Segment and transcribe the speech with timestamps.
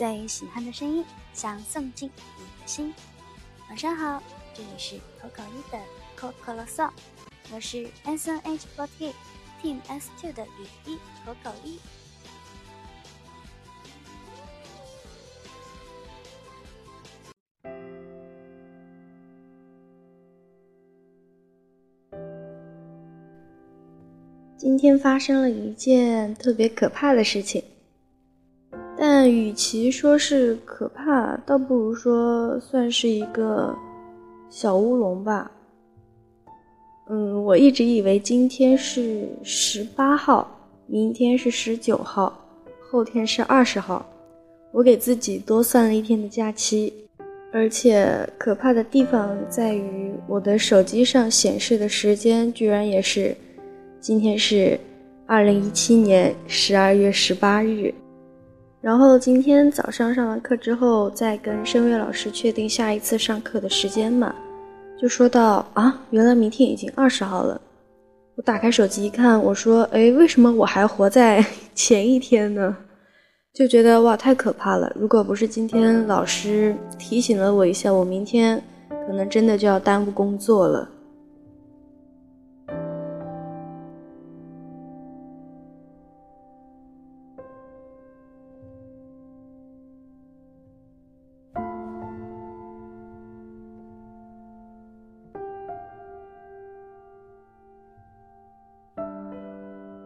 [0.00, 2.08] 最喜欢的声音，想送进
[2.38, 2.94] 你的心。
[3.68, 4.22] 晚上好，
[4.54, 5.78] 这里是口口一的
[6.16, 6.90] 口口啰嗦，
[7.52, 9.12] 我是 S N H forty
[9.62, 11.78] Team S two 的雨衣口口一。
[24.56, 27.62] 今天发生了一件特别可怕的事情。
[29.22, 33.76] 但与其说是可怕，倒不如说算是一个
[34.48, 35.50] 小乌龙吧。
[37.10, 40.50] 嗯，我一直以为今天是十八号，
[40.86, 42.32] 明天是十九号，
[42.80, 44.06] 后天是二十号，
[44.72, 46.90] 我给自己多算了一天的假期。
[47.52, 53.36] 而且可怕的地方在于，我的手机上显示的时间居然也是
[54.00, 54.80] 今天是
[55.26, 57.92] 二零一七年十二月十八日。
[58.80, 64.34] 然后今天早上上完课之后，再跟声乐老师确定下一次上课的时间嘛，
[64.98, 67.60] 就说到啊，原来明天已经二十号了。
[68.36, 72.74] 我打开手机一看，我说，哎，为什么我还活在 前一天呢？
[73.52, 74.90] 就觉得哇，太可怕了！
[74.94, 78.62] 如果不是今天老师提醒了我一下，我明天
[79.06, 80.88] 可能真的就要耽误工作了。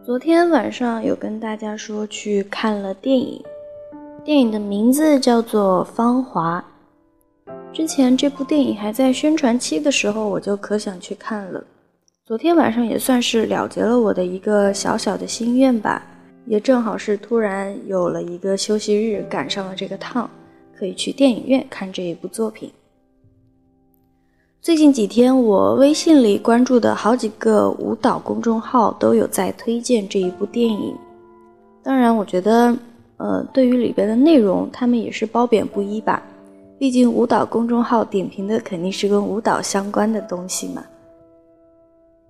[0.05, 3.43] 昨天晚上有跟大家说去看了电影，
[4.23, 6.63] 电影的名字叫做《芳华》。
[7.73, 11.63] 之前这部电影还在宣传期的时候，我就可想去看了。
[12.23, 16.03] 昨天晚上也算是了结了我的一个小小的心愿吧，
[16.45, 20.29] 也正好是突然有了一个休息日，赶上了这个趟，
[20.77, 22.71] 可以去电影院看这一部作品。
[24.65, 30.97] 最近几天，我微信里关注的好几个舞蹈公众号都有在推荐这一部电影。
[31.83, 32.75] 当然，我觉得，
[33.17, 36.19] 呃，对于里边的内容，他们也是褒贬不一吧。
[36.79, 40.83] 毕竟，舞蹈公众号点评的肯定是跟舞蹈相关的东西嘛。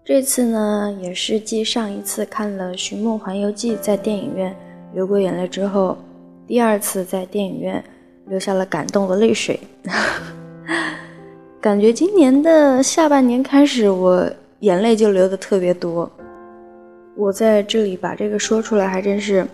[0.04, 4.54] 这次呢，也是继上一次看了《寻梦环游记》在电影院
[4.94, 5.98] 流过眼泪之后，
[6.46, 7.82] 第二次在电影院
[8.28, 9.58] 流下了感动的泪水。
[11.66, 16.08] 感觉今年的下半年开始，我眼泪就流的特别多。
[17.16, 19.48] 我在这里把这个说出来，还真是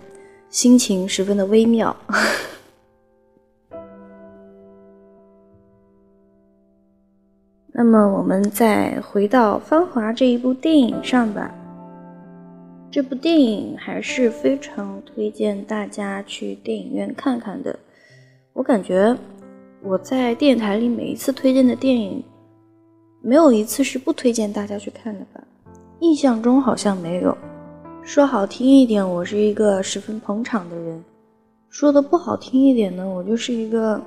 [0.50, 1.96] 心情十分的微妙。
[7.72, 11.50] 那么，我们再回到《芳华》这一部电影上吧。
[12.90, 17.78] 这部电影还是非常推荐大家去电影院看看的。
[18.52, 19.16] 我感觉。
[19.84, 22.22] 我在电台里每一次推荐的电影，
[23.20, 25.42] 没有一次是不推荐大家去看的吧？
[25.98, 27.36] 印象中好像没有。
[28.04, 31.02] 说好听一点，我是一个十分捧场的人；
[31.68, 34.00] 说的不好听一点呢，我就是一个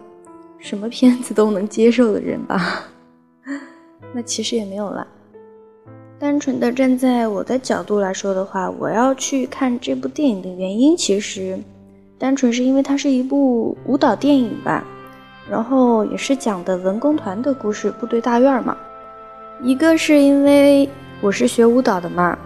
[0.59, 2.85] 什么片子都能接受的人吧。
[4.15, 5.05] 那其实也没有啦。
[6.17, 11.59] 单纯的站在我的角度来说的话，我要去看这部电影的原因，其实
[12.17, 14.85] 单纯是因为它是一部舞蹈电影吧。
[15.49, 18.75] 然后也是讲的文工团的故事，部队大院嘛。
[19.61, 20.89] 一个是因为
[21.21, 22.37] 我是学舞蹈的嘛，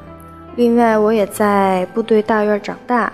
[0.55, 3.11] 另外我也在部队大院长大，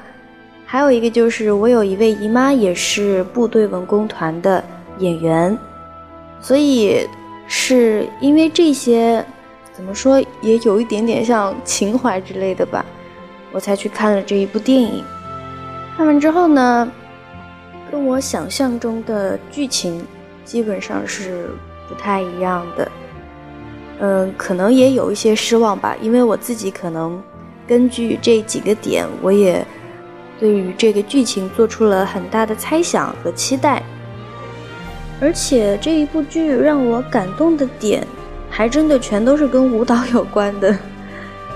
[0.66, 4.64] 还有一个就是我有一位姨妈也是部队文工团的
[4.98, 5.58] 演员，
[6.42, 7.08] 所以
[7.48, 9.24] 是因为这些，
[9.72, 12.84] 怎么说也有一点点像情怀之类的吧，
[13.52, 15.04] 我才去看了这一部电影。
[15.96, 16.92] 看完之后呢？
[17.96, 20.06] 跟我想象中的剧情
[20.44, 21.48] 基本上是
[21.88, 22.92] 不太一样的，
[24.02, 27.24] 嗯，可能也有一些失望吧，因为我自己可能
[27.66, 29.66] 根据这几个点，我也
[30.38, 33.82] 对于这个剧情做出了很大的猜想和期待，
[35.22, 38.06] 而且这一部剧让我感动的点，
[38.50, 40.78] 还真的全都是跟舞蹈有关的。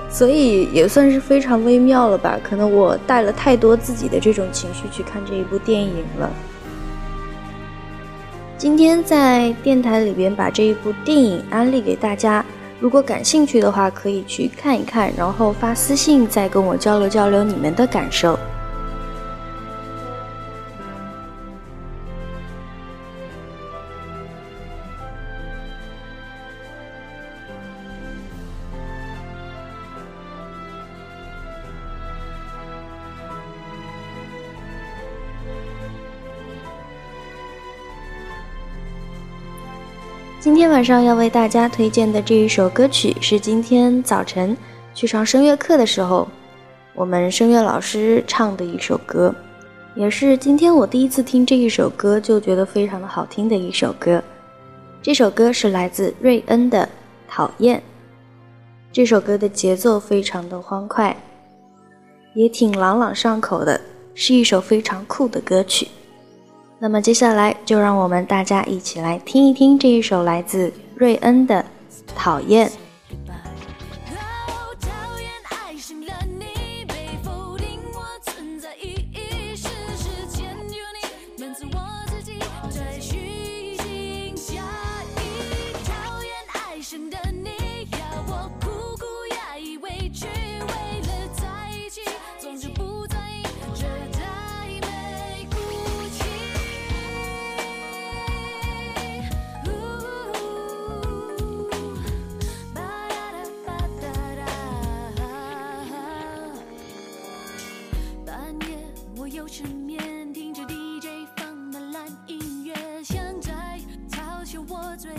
[0.09, 2.39] 所以也算是非常微妙了吧？
[2.43, 6.29] 可能我带了太多自己的这种情绪去看这一部电影了。
[8.57, 12.43] 今天在电台里边把这一部电影安利给大家，
[12.79, 18.37] 如果感兴趣的话，可以去看一看，然后发私信再跟我交流交流你们的感受。
[40.39, 44.55] 今天晚上要为大家推荐的这一首歌曲，是今天早晨
[44.93, 46.25] 去上声乐课的时候，
[46.95, 49.35] 我们声乐老师唱的一首歌，
[49.95, 54.23] 也是今天我第一次听这一首歌就觉得非常的好听的一首歌。
[55.01, 56.83] 这首歌是来自瑞恩的
[57.27, 57.77] 《讨厌》。
[58.93, 61.13] 这首歌的节奏非常的欢快，
[62.33, 63.81] 也挺朗朗上口的，
[64.15, 65.89] 是一首非常酷的歌曲。
[66.81, 71.61] 那么接下来就让我们大家一起来听一听这一首来自瑞恩的
[72.15, 72.67] 《讨厌》。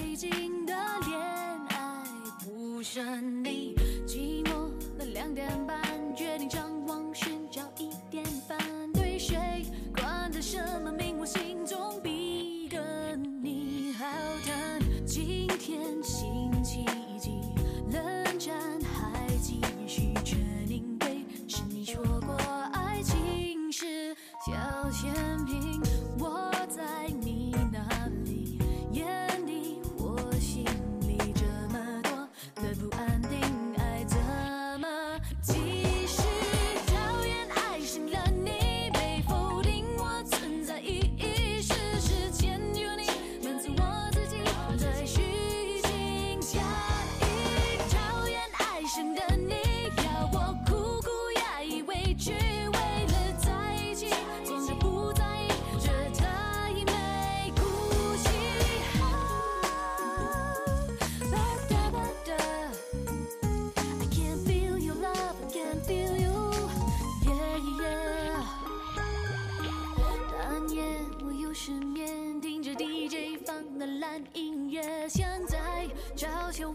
[0.00, 0.73] 最近的
[1.06, 1.20] 恋
[1.69, 2.05] 爱
[2.43, 3.76] 不顺利
[4.06, 5.89] 寂寞的两点半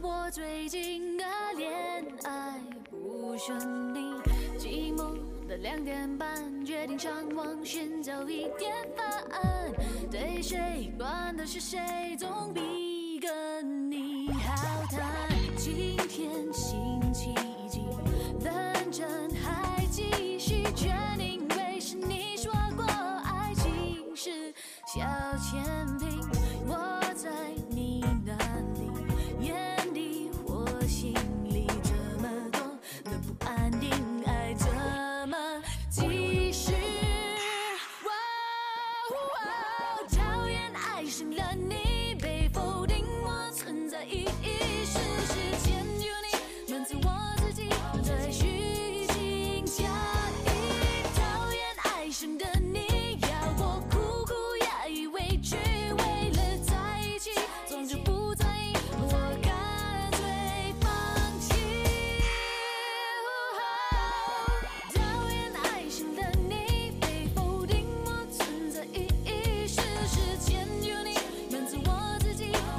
[0.01, 1.23] 我最近的
[1.55, 1.71] 恋
[2.23, 3.99] 爱不顺利，
[4.57, 5.15] 寂寞
[5.47, 9.03] 的两点半，决定上网寻找一点答
[9.37, 9.71] 案。
[10.11, 15.29] 对谁管他是谁，总比跟你好谈。
[15.55, 16.44] 今天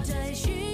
[0.06, 0.65] 再续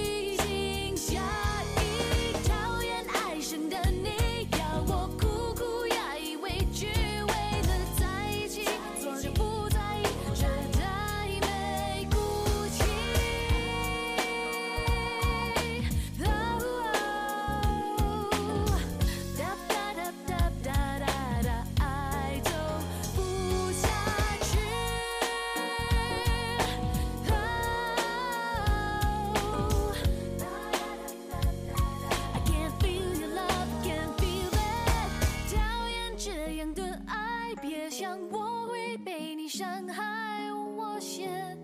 [36.24, 41.58] 这样的爱别想我会被你伤害我先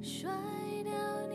[0.00, 0.30] 甩
[0.84, 0.92] 掉
[1.28, 1.34] 你。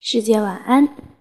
[0.00, 1.17] 世界晚安。